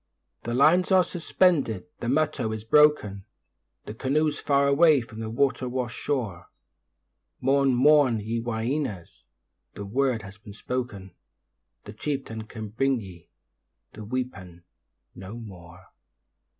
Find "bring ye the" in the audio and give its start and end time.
12.69-14.01